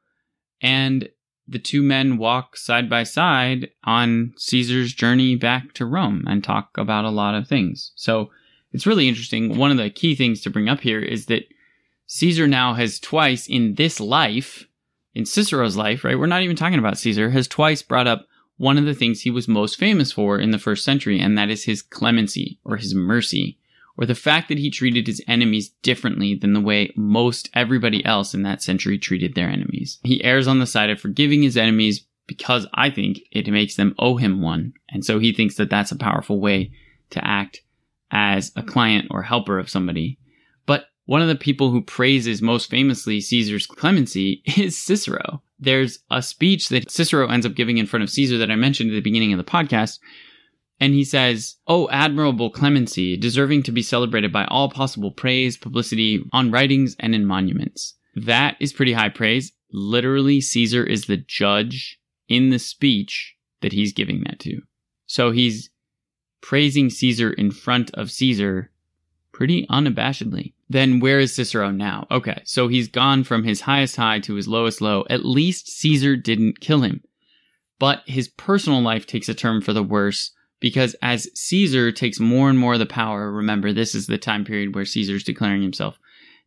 [0.61, 1.09] And
[1.47, 6.77] the two men walk side by side on Caesar's journey back to Rome and talk
[6.77, 7.91] about a lot of things.
[7.95, 8.31] So
[8.73, 9.57] it's really interesting.
[9.57, 11.47] One of the key things to bring up here is that
[12.07, 14.67] Caesar now has twice in this life,
[15.13, 16.17] in Cicero's life, right?
[16.17, 19.31] We're not even talking about Caesar, has twice brought up one of the things he
[19.31, 22.93] was most famous for in the first century, and that is his clemency or his
[22.95, 23.57] mercy
[23.97, 28.33] or the fact that he treated his enemies differently than the way most everybody else
[28.33, 29.99] in that century treated their enemies.
[30.03, 33.95] He errs on the side of forgiving his enemies because I think it makes them
[33.97, 34.73] owe him one.
[34.89, 36.71] And so he thinks that that's a powerful way
[37.09, 37.61] to act
[38.11, 40.19] as a client or helper of somebody.
[40.65, 45.41] But one of the people who praises most famously Caesar's clemency is Cicero.
[45.59, 48.91] There's a speech that Cicero ends up giving in front of Caesar that I mentioned
[48.91, 49.99] at the beginning of the podcast
[50.79, 56.23] and he says, Oh, admirable clemency, deserving to be celebrated by all possible praise, publicity,
[56.31, 57.95] on writings, and in monuments.
[58.15, 59.51] That is pretty high praise.
[59.71, 64.61] Literally, Caesar is the judge in the speech that he's giving that to.
[65.05, 65.69] So he's
[66.41, 68.71] praising Caesar in front of Caesar
[69.31, 70.53] pretty unabashedly.
[70.69, 72.07] Then where is Cicero now?
[72.11, 75.05] Okay, so he's gone from his highest high to his lowest low.
[75.09, 77.01] At least Caesar didn't kill him.
[77.79, 82.49] But his personal life takes a turn for the worse because as Caesar takes more
[82.49, 85.97] and more of the power, remember this is the time period where Caesar's declaring himself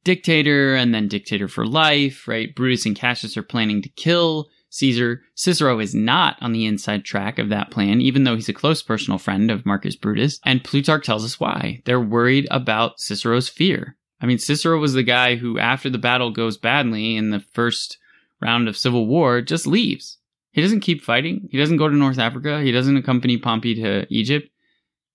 [0.04, 2.54] dictator and then dictator for life, right?
[2.54, 5.22] Brutus and Cassius are planning to kill Caesar.
[5.34, 8.82] Cicero is not on the inside track of that plan, even though he's a close
[8.82, 10.40] personal friend of Marcus Brutus.
[10.44, 11.82] And Plutarch tells us why.
[11.84, 13.96] They're worried about Cicero's fear.
[14.20, 17.98] I mean, Cicero was the guy who, after the battle goes badly in the first
[18.40, 20.18] round of civil war, just leaves.
[20.52, 21.48] He doesn't keep fighting.
[21.50, 22.60] He doesn't go to North Africa.
[22.60, 24.50] He doesn't accompany Pompey to Egypt.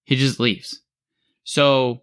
[0.04, 0.82] He just leaves.
[1.44, 2.02] So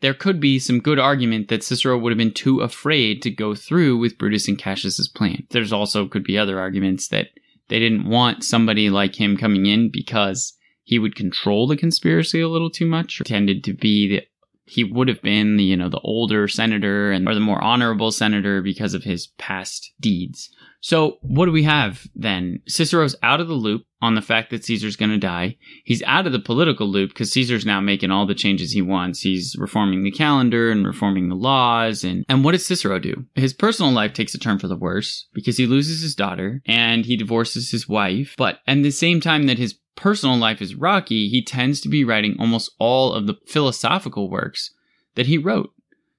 [0.00, 3.54] there could be some good argument that Cicero would have been too afraid to go
[3.54, 5.46] through with Brutus and Cassius's plan.
[5.50, 7.28] There's also could be other arguments that
[7.68, 10.52] they didn't want somebody like him coming in because
[10.84, 14.22] he would control the conspiracy a little too much, tended to be the
[14.68, 18.10] he would have been the you know the older senator and or the more honorable
[18.10, 20.50] senator because of his past deeds.
[20.86, 22.62] So, what do we have then?
[22.68, 25.56] Cicero's out of the loop on the fact that Caesar's going to die.
[25.82, 29.22] He's out of the political loop because Caesar's now making all the changes he wants.
[29.22, 32.04] He's reforming the calendar and reforming the laws.
[32.04, 33.26] And, and what does Cicero do?
[33.34, 37.04] His personal life takes a turn for the worse because he loses his daughter and
[37.04, 38.36] he divorces his wife.
[38.38, 42.04] But at the same time that his personal life is rocky, he tends to be
[42.04, 44.70] writing almost all of the philosophical works
[45.16, 45.72] that he wrote.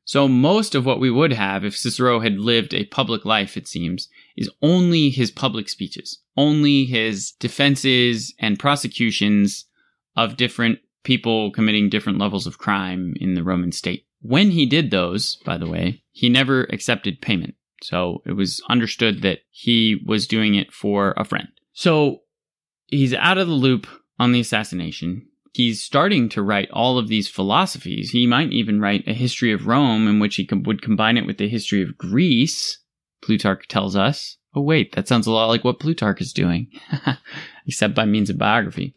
[0.08, 3.68] So most of what we would have if Cicero had lived a public life, it
[3.68, 9.66] seems, is only his public speeches, only his defenses and prosecutions
[10.16, 14.06] of different people committing different levels of crime in the Roman state.
[14.22, 17.56] When he did those, by the way, he never accepted payment.
[17.84, 21.50] So it was understood that he was doing it for a friend.
[21.74, 22.22] So
[22.86, 23.88] he's out of the loop
[24.18, 28.12] on the assassination he's starting to write all of these philosophies.
[28.12, 31.26] He might even write a history of Rome in which he com- would combine it
[31.26, 32.80] with the history of Greece,
[33.22, 34.38] Plutarch tells us.
[34.56, 36.72] Oh, wait, that sounds a lot like what Plutarch is doing,
[37.68, 38.96] except by means of biography.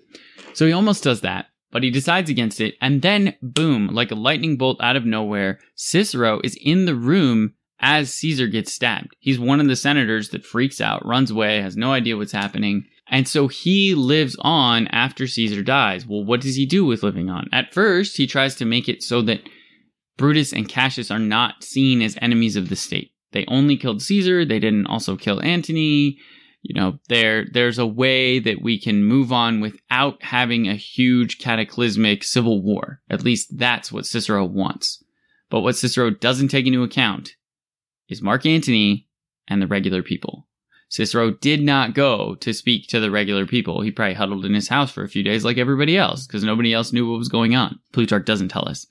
[0.55, 4.17] So he almost does that, but he decides against it, and then, boom, like a
[4.17, 9.17] lightning bolt out of nowhere, Cicero is in the room as Caesar gets stabbed.
[9.19, 12.85] He's one of the senators that freaks out, runs away, has no idea what's happening.
[13.11, 16.07] And so he lives on after Caesar dies.
[16.07, 17.49] Well, what does he do with living on?
[17.53, 19.43] At first, he tries to make it so that
[20.17, 23.11] Brutus and Cassius are not seen as enemies of the state.
[23.33, 26.19] They only killed Caesar, they didn't also kill Antony.
[26.63, 31.39] You know, there there's a way that we can move on without having a huge
[31.39, 33.01] cataclysmic civil war.
[33.09, 35.03] At least that's what Cicero wants.
[35.49, 37.31] But what Cicero doesn't take into account
[38.09, 39.09] is Mark Antony
[39.49, 40.47] and the regular people.
[40.91, 43.81] Cicero did not go to speak to the regular people.
[43.81, 46.75] He probably huddled in his house for a few days like everybody else because nobody
[46.75, 47.79] else knew what was going on.
[47.93, 48.87] Plutarch doesn't tell us.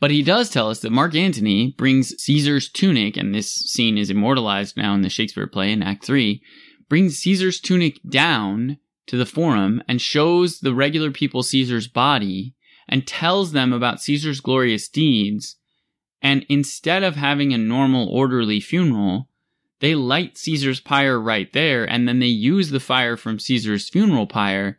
[0.00, 4.10] But he does tell us that Mark Antony brings Caesar's tunic, and this scene is
[4.10, 6.42] immortalized now in the Shakespeare play in Act 3,
[6.90, 8.76] brings Caesar's tunic down
[9.06, 12.54] to the forum and shows the regular people Caesar's body
[12.86, 15.56] and tells them about Caesar's glorious deeds.
[16.20, 19.29] And instead of having a normal, orderly funeral,
[19.80, 24.26] they light Caesar's pyre right there, and then they use the fire from Caesar's funeral
[24.26, 24.78] pyre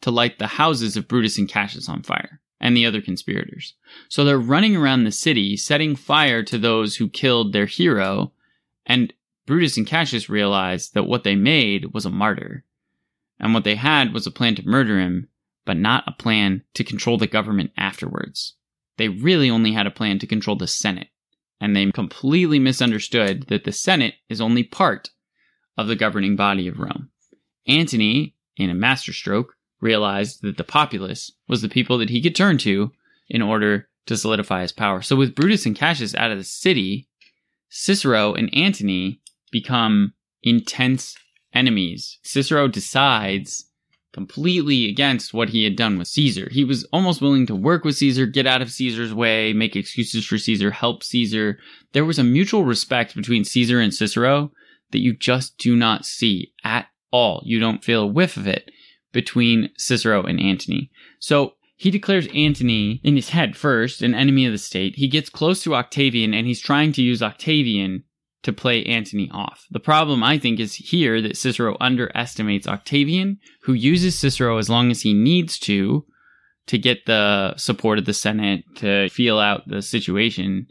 [0.00, 3.74] to light the houses of Brutus and Cassius on fire and the other conspirators.
[4.08, 8.32] So they're running around the city, setting fire to those who killed their hero,
[8.84, 9.12] and
[9.46, 12.64] Brutus and Cassius realize that what they made was a martyr.
[13.38, 15.28] And what they had was a plan to murder him,
[15.64, 18.54] but not a plan to control the government afterwards.
[18.96, 21.08] They really only had a plan to control the Senate
[21.60, 25.10] and they completely misunderstood that the Senate is only part
[25.76, 27.10] of the governing body of Rome.
[27.66, 32.58] Antony, in a masterstroke, realized that the populace was the people that he could turn
[32.58, 32.92] to
[33.28, 35.02] in order to solidify his power.
[35.02, 37.08] So, with Brutus and Cassius out of the city,
[37.68, 39.20] Cicero and Antony
[39.52, 41.16] become intense
[41.52, 42.18] enemies.
[42.22, 43.66] Cicero decides
[44.18, 46.48] completely against what he had done with Caesar.
[46.50, 50.26] He was almost willing to work with Caesar, get out of Caesar's way, make excuses
[50.26, 51.56] for Caesar, help Caesar.
[51.92, 54.50] There was a mutual respect between Caesar and Cicero
[54.90, 57.42] that you just do not see at all.
[57.44, 58.72] You don't feel a whiff of it
[59.12, 60.90] between Cicero and Antony.
[61.20, 64.96] So he declares Antony in his head first an enemy of the state.
[64.96, 68.02] He gets close to Octavian and he's trying to use Octavian
[68.42, 69.64] to play Antony off.
[69.70, 74.90] The problem, I think, is here that Cicero underestimates Octavian, who uses Cicero as long
[74.90, 76.04] as he needs to
[76.66, 80.66] to get the support of the Senate to feel out the situation,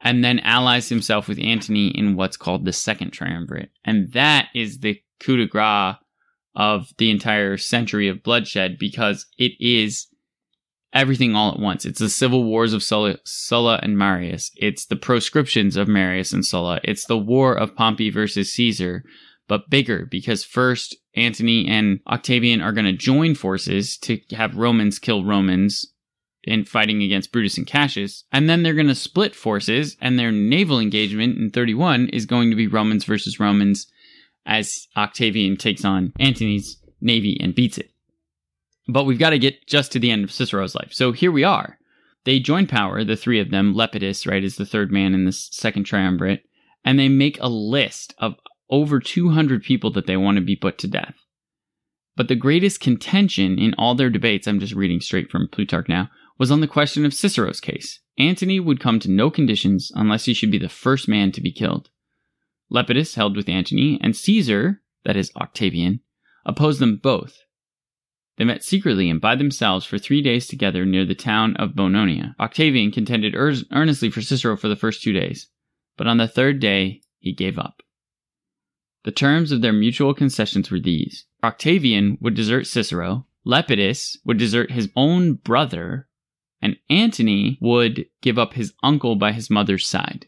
[0.00, 3.70] and then allies himself with Antony in what's called the Second Triumvirate.
[3.84, 5.96] And that is the coup de grace
[6.54, 10.06] of the entire century of bloodshed because it is
[10.92, 11.84] everything all at once.
[11.84, 14.50] It's the civil wars of Sulla, Sulla, and Marius.
[14.56, 16.80] It's the proscriptions of Marius and Sulla.
[16.84, 19.04] It's the war of Pompey versus Caesar,
[19.48, 24.98] but bigger because first Antony and Octavian are going to join forces to have Romans
[24.98, 25.92] kill Romans
[26.44, 30.30] in fighting against Brutus and Cassius, and then they're going to split forces, and their
[30.30, 33.88] naval engagement in 31 is going to be Romans versus Romans
[34.46, 37.90] as Octavian takes on Antony's navy and beats it.
[38.88, 40.92] But we've got to get just to the end of Cicero's life.
[40.92, 41.78] So here we are.
[42.24, 43.74] They join power, the three of them.
[43.74, 46.44] Lepidus, right, is the third man in this second triumvirate.
[46.84, 48.34] And they make a list of
[48.70, 51.14] over 200 people that they want to be put to death.
[52.16, 56.10] But the greatest contention in all their debates, I'm just reading straight from Plutarch now,
[56.38, 58.00] was on the question of Cicero's case.
[58.18, 61.52] Antony would come to no conditions unless he should be the first man to be
[61.52, 61.90] killed.
[62.70, 66.00] Lepidus held with Antony, and Caesar, that is Octavian,
[66.44, 67.38] opposed them both.
[68.36, 72.34] They met secretly and by themselves for three days together near the town of Bononia.
[72.38, 75.48] Octavian contended earnestly for Cicero for the first two days,
[75.96, 77.82] but on the third day he gave up.
[79.04, 84.72] The terms of their mutual concessions were these Octavian would desert Cicero, Lepidus would desert
[84.72, 86.08] his own brother,
[86.60, 90.26] and Antony would give up his uncle by his mother's side.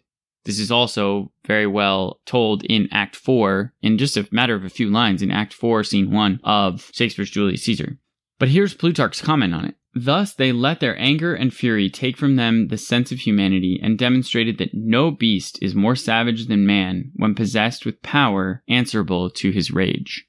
[0.49, 4.71] This is also very well told in Act 4, in just a matter of a
[4.71, 7.99] few lines, in Act 4, Scene 1 of Shakespeare's Julius Caesar.
[8.39, 9.75] But here's Plutarch's comment on it.
[9.95, 13.99] Thus, they let their anger and fury take from them the sense of humanity and
[13.99, 19.51] demonstrated that no beast is more savage than man when possessed with power answerable to
[19.51, 20.27] his rage.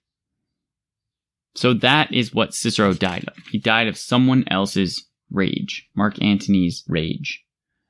[1.55, 3.37] So that is what Cicero died of.
[3.49, 7.45] He died of someone else's rage, Mark Antony's rage.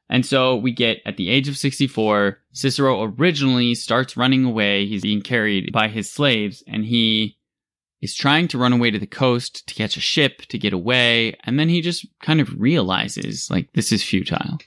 [0.09, 4.87] And so we get at the age of 64, Cicero originally starts running away.
[4.87, 7.37] He's being carried by his slaves and he
[8.01, 11.35] is trying to run away to the coast to catch a ship to get away.
[11.43, 14.57] And then he just kind of realizes like, this is futile.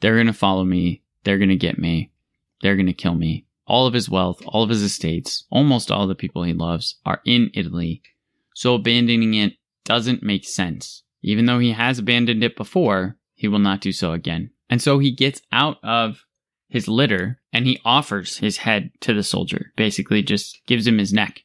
[0.00, 1.02] They're going to follow me.
[1.24, 2.12] They're going to get me.
[2.62, 3.46] They're going to kill me.
[3.66, 7.20] All of his wealth, all of his estates, almost all the people he loves are
[7.26, 8.02] in Italy.
[8.54, 11.02] So abandoning it doesn't make sense.
[11.22, 14.50] Even though he has abandoned it before, he will not do so again.
[14.68, 16.24] And so he gets out of
[16.68, 21.12] his litter and he offers his head to the soldier, basically just gives him his
[21.12, 21.42] neck.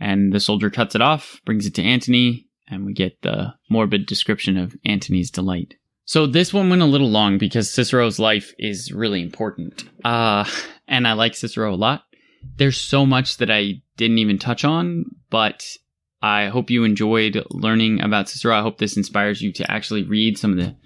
[0.00, 4.06] And the soldier cuts it off, brings it to Antony, and we get the morbid
[4.06, 5.74] description of Antony's delight.
[6.04, 9.84] So this one went a little long because Cicero's life is really important.
[10.04, 10.44] Uh,
[10.86, 12.04] and I like Cicero a lot.
[12.56, 15.64] There's so much that I didn't even touch on, but
[16.22, 18.56] I hope you enjoyed learning about Cicero.
[18.56, 20.76] I hope this inspires you to actually read some of the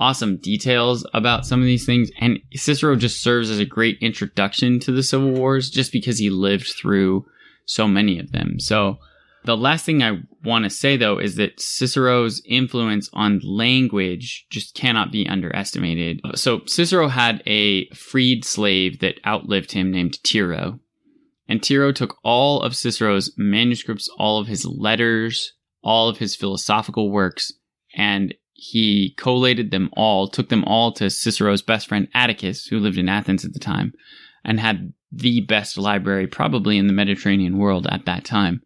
[0.00, 2.10] awesome details about some of these things.
[2.18, 6.30] And Cicero just serves as a great introduction to the Civil Wars just because he
[6.30, 7.26] lived through
[7.66, 8.58] so many of them.
[8.58, 8.98] So
[9.44, 14.74] the last thing I want to say though is that Cicero's influence on language just
[14.74, 16.20] cannot be underestimated.
[16.34, 20.80] So Cicero had a freed slave that outlived him named Tiro.
[21.48, 27.10] And Tiro took all of Cicero's manuscripts, all of his letters, all of his philosophical
[27.10, 27.52] works,
[27.94, 32.98] and he collated them all, took them all to Cicero's best friend Atticus, who lived
[32.98, 33.94] in Athens at the time,
[34.44, 38.60] and had the best library probably in the Mediterranean world at that time.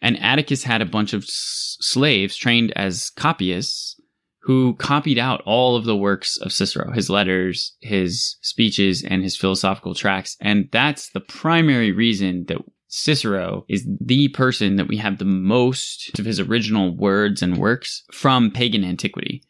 [0.00, 4.00] And Atticus had a bunch of s- slaves trained as copyists
[4.44, 9.36] who copied out all of the works of Cicero, his letters, his speeches, and his
[9.36, 10.38] philosophical tracts.
[10.40, 12.58] And that's the primary reason that
[12.96, 18.04] Cicero is the person that we have the most of his original words and works
[18.12, 19.42] from pagan antiquity.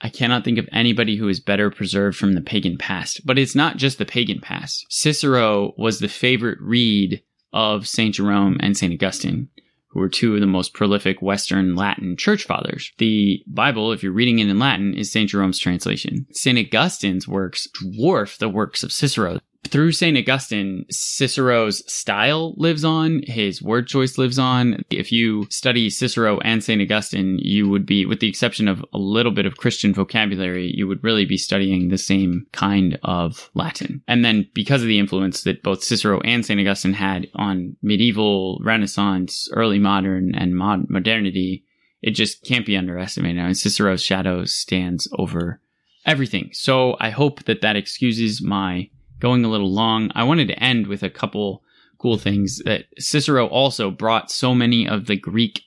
[0.00, 3.24] I cannot think of anybody who is better preserved from the pagan past.
[3.24, 4.86] But it's not just the pagan past.
[4.88, 7.22] Cicero was the favorite read
[7.52, 8.12] of St.
[8.12, 8.92] Jerome and St.
[8.92, 9.50] Augustine,
[9.90, 12.90] who were two of the most prolific Western Latin church fathers.
[12.98, 15.30] The Bible, if you're reading it in Latin, is St.
[15.30, 16.26] Jerome's translation.
[16.32, 16.58] St.
[16.58, 20.16] Augustine's works dwarf the works of Cicero through St.
[20.16, 24.82] Augustine, Cicero's style lives on, his word choice lives on.
[24.90, 26.80] If you study Cicero and St.
[26.80, 30.88] Augustine, you would be, with the exception of a little bit of Christian vocabulary, you
[30.88, 34.02] would really be studying the same kind of Latin.
[34.08, 36.58] And then because of the influence that both Cicero and St.
[36.58, 41.64] Augustine had on medieval, Renaissance, early modern, and mod- modernity,
[42.02, 43.40] it just can't be underestimated.
[43.40, 45.60] I mean, Cicero's shadow stands over
[46.06, 46.50] everything.
[46.52, 48.88] So I hope that that excuses my
[49.20, 50.10] going a little long.
[50.14, 51.62] I wanted to end with a couple
[51.98, 55.62] cool things that Cicero also brought so many of the Greek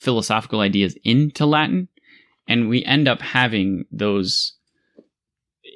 [0.00, 1.88] philosophical ideas into Latin,
[2.48, 4.54] and we end up having those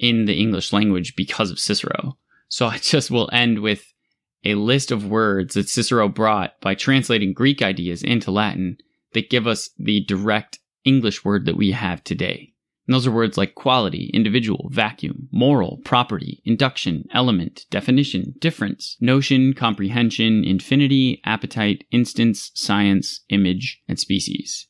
[0.01, 2.17] in the English language because of Cicero.
[2.49, 3.93] So I just will end with
[4.45, 8.79] a list of words that Cicero brought by translating Greek ideas into Latin
[9.13, 12.53] that give us the direct English word that we have today.
[12.91, 19.55] And those are words like quality, individual, vacuum, moral, property, induction, element, definition, difference, notion,
[19.55, 24.67] comprehension, infinity, appetite, instance, science, image, and species.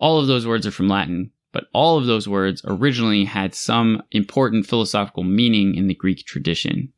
[0.00, 4.02] All of those words are from Latin, but all of those words originally had some
[4.10, 6.92] important philosophical meaning in the Greek tradition.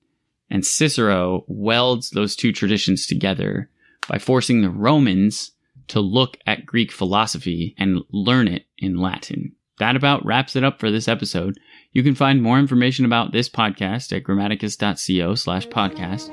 [0.49, 3.69] And Cicero welds those two traditions together
[4.09, 5.53] by forcing the Romans
[5.89, 10.79] to look at Greek philosophy and learn it in Latin that about wraps it up
[10.79, 11.59] for this episode.
[11.93, 16.31] You can find more information about this podcast at grammaticus.co slash podcast.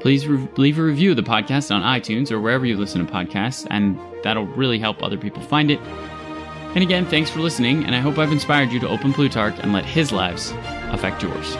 [0.00, 3.12] Please re- leave a review of the podcast on iTunes or wherever you listen to
[3.12, 5.80] podcasts, and that'll really help other people find it.
[5.80, 9.72] And again, thanks for listening, and I hope I've inspired you to open Plutarch and
[9.72, 10.52] let his lives
[10.90, 11.56] affect yours.